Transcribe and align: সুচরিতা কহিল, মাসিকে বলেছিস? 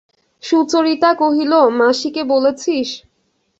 সুচরিতা 0.43 1.11
কহিল, 1.13 1.53
মাসিকে 1.79 2.21
বলেছিস? 2.23 2.87